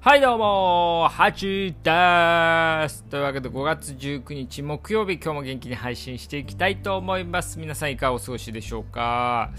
[0.00, 3.02] はいどうも、ハチです。
[3.04, 7.58] というわけで5月19日木曜日、今日も元気に配信していきたいと思います。
[7.58, 9.50] 皆さんいかがお過ごしでしょうか？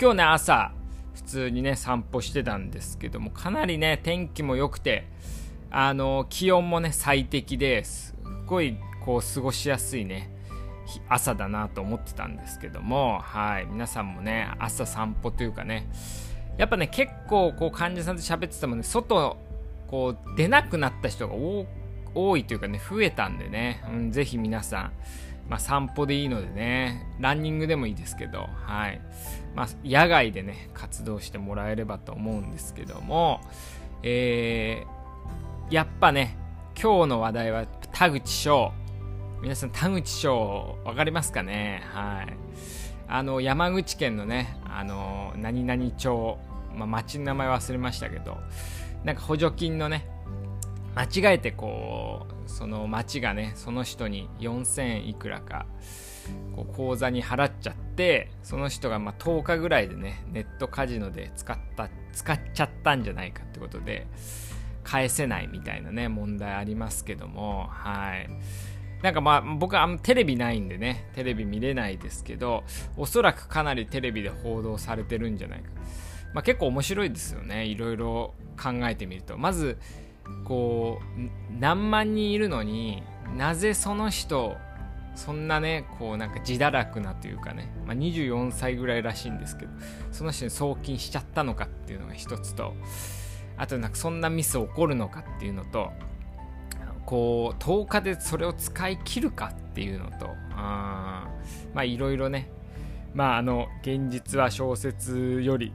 [0.00, 0.72] 今日ね、朝、
[1.14, 5.08] 普通にね、散歩してたんですけども、かなりね、天気も良くて、
[5.70, 10.30] あの、気温もね、最適ですっごい、こう、過ごしやすいね、
[11.08, 15.88] 朝だなと思ってたんですけども、はい、皆さんもね、朝散歩というかね、
[16.58, 19.36] やっぱね、結構、こう、患者さんと喋っててもね、外、
[19.88, 21.34] こう出なくなった人が
[22.12, 24.92] 多いというかね増えたんでね、うん、ぜひ皆さん、
[25.48, 27.06] まあ、散歩でいいのでね。
[27.20, 29.00] ランニングでもいいですけど、はい。
[29.54, 33.40] まあ、野外でね活動してもらえればと思うんですけども、
[34.02, 36.36] えー、やっぱね
[36.74, 38.72] 今日の話題は田口翔。
[39.40, 41.84] 皆さん田口翔分かりますかね？
[41.92, 42.36] はい。
[43.08, 46.38] あの山口県のねあの何々町、
[46.74, 48.38] まあ、町の名前忘れましたけど
[49.04, 50.08] なんか補助金のね
[50.94, 55.66] 間違えてこうその町がねその人に4000いくらか
[56.54, 64.06] こう口座に払っちゃってその人がま10日ぐらいでねネットカジノで使った使っちゃったんじゃないかってことで
[64.82, 68.28] 返せないみたいなね問題ありますけどもはい。
[69.02, 72.64] なんかまあ僕はテレビないんでねテレビ見れないですけど
[72.96, 75.70] おそらくかなりテレビで報道されてるんじゃないか。
[76.32, 79.38] まあ、結構面白いですよねいろいろ考えてみると。
[79.38, 79.78] まず
[80.44, 83.02] こう何万人いるのに
[83.36, 84.56] なぜその人
[85.14, 89.72] そんなねこうなんか自堕落なというかね、まあ、24歳ぐらいらしいんですけど
[90.12, 92.74] その人に送金しちゃったのかっていうのが一つと
[93.56, 95.90] あとなんかそんなミス起こるのかっていうのと
[97.06, 101.28] こう10日でそれを使い切るかっていうのとあ
[101.72, 102.50] まあいろいろね
[103.14, 105.72] まああの現実は小説より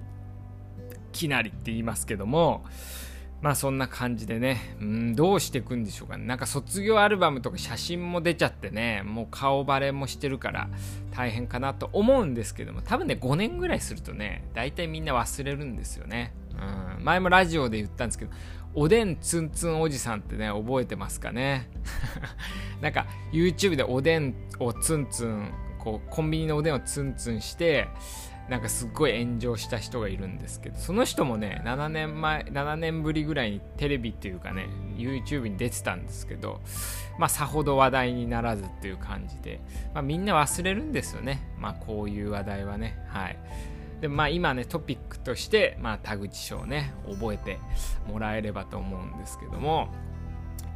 [1.12, 2.64] きなりって言いますけども、
[3.42, 6.26] まあそんな感じでね、うん、どうしていくんでしょうかね。
[6.26, 10.70] なんか卒業アルバムとか写真も出ちゃってね、もう顔バレもしてるから
[11.12, 16.34] 大変かなと思うんですけども、多分ね、5年ぐらいするとね、大体みんな忘れるんですよね。
[16.98, 18.32] うん、前もラジオで言ったんですけど、
[18.74, 21.70] おでんツンツンおじさんってね、覚えてますかね？
[22.82, 27.90] なんか YouTube でおでんをツンツン、こうコンビニのおでんをツンツンして、
[28.50, 34.68] なんかすっごい炎上した人がいるんですけどその人もね7年前7年ぶりぐらいにテレビっていうかね
[34.98, 36.60] YouTube に出てたんですけど
[37.18, 39.62] まあさほど話題にならずっていう感じで、
[39.94, 41.42] まあ、みんな忘れるんですよね。
[41.58, 42.98] まあこういう話題はね。
[43.08, 43.38] はい。
[44.02, 47.60] でまあ今ねトピックとしてまあ田口翔ね覚えて
[48.08, 49.90] もらえればと思うんですけども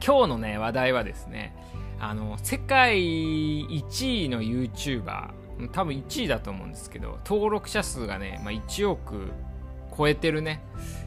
[0.05, 1.55] 今日のね話題はですね
[1.99, 5.31] あの世界1位の YouTuber
[5.71, 9.31] 多分1位だと思うんですけど登録者数がね、まあ、1億
[9.97, 10.61] 超えてるね。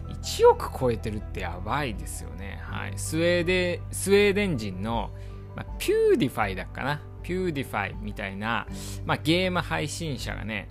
[0.09, 2.59] 1億超えてるってやばいですよね。
[2.63, 2.95] はい。
[2.97, 5.11] スウェーデスウェーデン人の、
[5.55, 7.03] まあ、 PewDiePie だっかな。
[7.23, 8.67] PewDiePie みたいな、
[9.05, 10.71] まあ、ゲーム配信者がね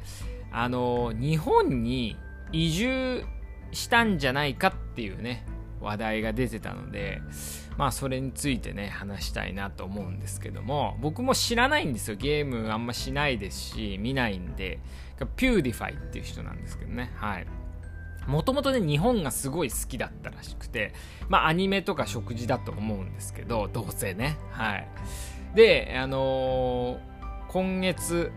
[0.59, 2.17] あの日本に
[2.51, 3.23] 移住
[3.71, 5.45] したんじゃないかっていうね
[5.81, 7.21] 話題が出てたので
[7.77, 12.17] まあそれについてね話したいなと思うんですけども僕も知らないんですよ。
[12.17, 14.79] ゲームあんましないですし見ないんで。
[15.35, 17.11] PewDiePie っていう人なんですけどね。
[17.15, 17.47] はい。
[18.25, 20.93] もともとね日本がすごい好きだったらしくて
[21.29, 24.37] まあアニメとか食事だと思うんですけどどうせね。
[24.49, 24.87] はい。
[25.53, 26.97] であのー、
[27.49, 28.31] 今月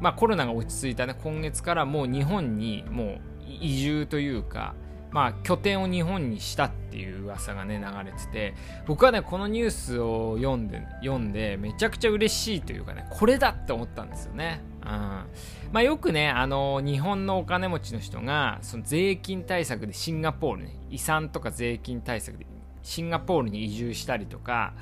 [0.00, 4.74] まあコロナが落ち着いたね今月からもう日本にもう移住というか
[5.12, 8.54] まあ、拠点を日本にしたっていう噂がね流れてて
[8.86, 14.62] 僕はねこのニュースを読んで読んでめちゃくちゃ嬉しいというかねこれだって思ったんですよね。
[14.82, 15.26] うんま
[15.74, 22.46] あ、よくねあの日本のお金持ちの人がその税金対策でシンガポールね遺産とか税金対策で
[22.82, 24.72] シンガポールに移住したりとか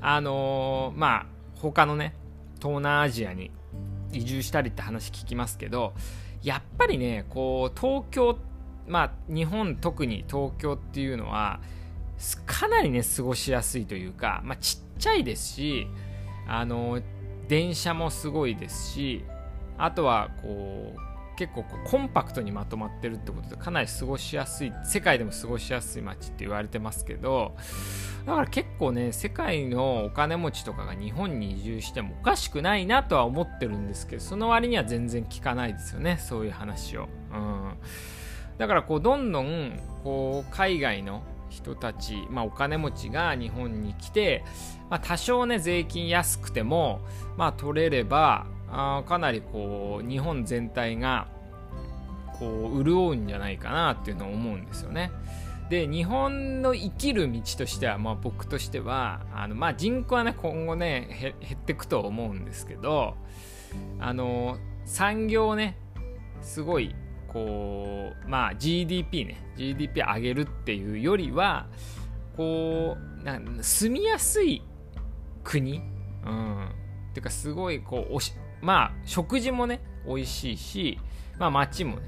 [0.00, 1.26] あのー、まあ
[1.56, 2.14] 他のね
[2.60, 3.50] 東南アジアに
[4.12, 5.94] 移住したりって話聞きますけど
[6.42, 8.38] やっぱりねこう東京
[8.86, 11.60] まあ日本特に東京っていうのは
[12.46, 15.86] かなりね過ごしやすいというか、まあ、ちっちゃいですし
[16.46, 17.00] あの
[17.48, 19.24] 電車もすごいですし
[19.78, 27.56] あとはこう結構こうコンパクトにまとまってるってことでかなり過ごしやすい世界でも過ごしやすい街って言われてますけど
[28.26, 37.08] だから結構ね世界のお金持ちとかが日本に移住してもおかしくないなとは思ってるんですけどその割には全然聞かないですよねそういう話を。
[37.32, 37.72] うん
[38.58, 44.44] だからこうどんどんこう海外の人たち、まあ、お金持ちが日本に来て、
[44.88, 47.00] まあ、多少ね税金安くても、
[47.36, 51.28] まあ、取れればあかなりこう日本全体が
[52.38, 55.12] こう潤うんじゃないかなっていうのを思うんですよね。
[55.68, 63.14] で日本の生きる道としては、まあ、僕としてはあの、まあ、人口はね今後ね減っていくと思うんですけど
[63.98, 65.78] あの産業をね
[66.42, 66.94] すごい
[67.28, 71.68] こうまあ GDP ね GDP 上げるっていうよりは
[72.36, 74.62] こうな住みやすい
[75.42, 75.80] 国
[76.26, 76.68] うん
[77.14, 80.98] ていうかすごいこうおしまあ食事もね美味しいし
[81.38, 82.02] まあ街もね、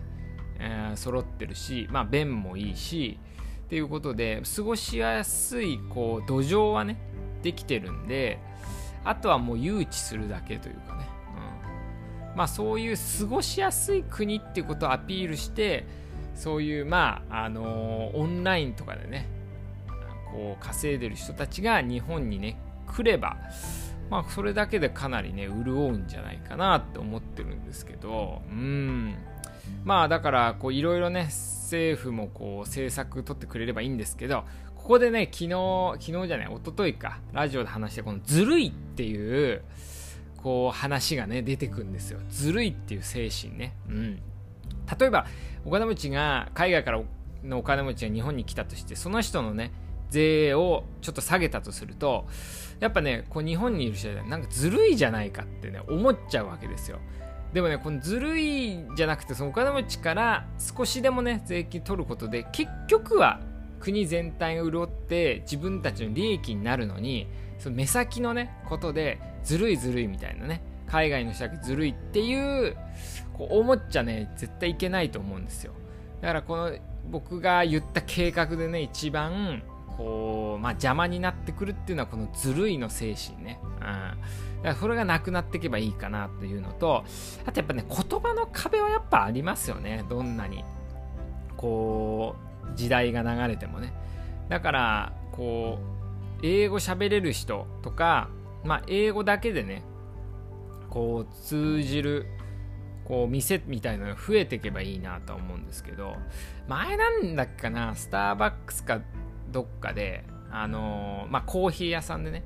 [0.60, 3.18] えー、揃ってるしまあ便もいいし
[3.66, 6.96] っていうことで過ごしやすいこう土壌はね
[7.42, 8.38] できてるんで
[9.04, 11.08] あとはもう誘致するだけというかね、
[12.32, 15.84] うん、まあそういう過ごしやすい国っていうことをアピールして
[16.34, 19.28] そういうまああのー、オンラインとかでね
[20.30, 23.36] こう稼いでる人たちが日本にね来れば
[24.10, 29.14] まあそれだけでかなりね潤うんじゃないかなって思ってるんですけどうん。
[29.84, 34.44] まあだからこういろいろね政府もこう政策取ってくれればいいんですけど
[34.76, 39.62] ここでね昨日昨日じゃない一昨日かラジオで話してこのずるいっていう
[40.36, 42.20] こう話がね出てくるんですよ。
[42.28, 43.74] ずるいっていう精神ね。
[43.88, 44.20] うん。
[44.98, 45.26] 例えば
[45.64, 47.00] お金持ちが海外から
[47.42, 49.72] のお金持ちが日本に来たとしてその人のね
[50.10, 52.26] 税をちょっと下げたとすると
[52.80, 56.98] やっぱねこう日本にいる人はなんかずるいじゃないかってね思っちゃうわけですよ。
[57.52, 63.40] でもねこのずるいじゃなくてそのお金持ちから少しでもね税金取ることで結局は
[63.78, 67.28] 国全体が潤って自分たちの利益になるのに
[67.58, 72.76] その目先のねことでずるいずるいみたいなね海外の人だけずるいっていう
[73.34, 75.74] こう思っちゃね絶対いけないと思うんですよ。
[76.20, 76.72] だからこの
[77.08, 79.62] 僕が言った計画でね一番
[79.96, 83.61] こう、まあ、邪魔になってくるっていうのはこのずるいの精神ね。
[83.62, 83.81] うん。
[83.81, 84.17] だか
[84.62, 87.05] らそれがなくなっていけばいいかなというのと、
[87.46, 90.05] あとやっぱね、言葉の壁はやっぱありますよね。
[90.08, 90.64] どんなに、
[91.56, 92.37] こ
[92.73, 93.93] う、時代が流れてもね。
[94.49, 95.79] だから、こ
[96.43, 98.29] う、英語喋れる人とか、
[98.64, 99.82] まあ、英語だけでね、
[100.90, 102.26] こう、通じる、
[103.05, 106.17] こう、店みたいなのが増えていけばいいなと思うんですけど、
[106.69, 109.00] 前なんだっけかな、スターバックスか
[109.54, 112.44] どっかで、あのー、まあ、コーヒー屋さんでね、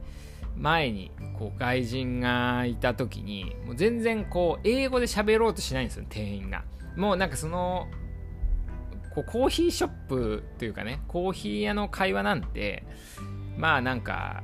[0.56, 6.64] 前にこう外人がいた時に、もう全然こう英語で喋ろうとしないんですよ、店員が。
[6.96, 7.86] もうなんかその、
[9.14, 12.84] こうコーヒーショップというかね、コーヒー屋の会話なんて、
[13.56, 14.42] まあなんか、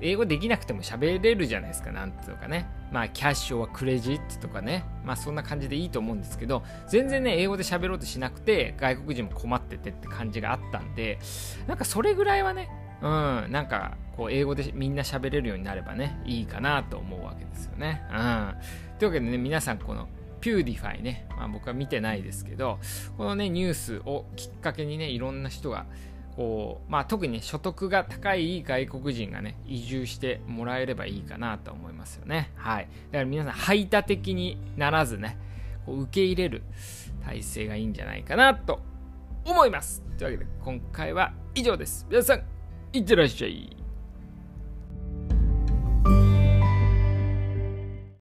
[0.00, 2.68] 英語できなくても喋れるじゃないですか、なんていうかね。
[2.92, 4.84] まあ、キャッシュはクレジットとかね。
[5.04, 11.18] まあ、そんな感じでいいと思うんですけど、全然ね、英語で喋ろうとしなくて、外国人も困っててって感じがあったんで、
[11.66, 12.68] なんかそれぐらいはね、
[13.02, 18.02] うん、なんか、こう、英語でみんな喋れるようになればね、いいかなと思うわけですよね。
[18.10, 18.54] うん。
[18.98, 20.08] というわけでね、皆さん、この、
[20.40, 22.78] PewDiePie ね、まあ、僕は見てないですけど、
[23.16, 25.86] このね、ニュースをきっかけにね、いろんな人が、
[26.36, 32.52] こうまあ、特に、所得が高い外国人がね移住してもらえればいいかなと思いますよね。
[32.56, 32.88] はい。
[33.10, 35.38] だから皆さん排他的にならずね、
[35.86, 36.62] こう受け入れる
[37.24, 38.80] 体制がいいんじゃないかなと
[39.46, 40.02] 思います。
[40.18, 42.06] というわけで今回は以上です。
[42.10, 42.42] 皆さん、
[42.92, 43.85] いってらっしゃい。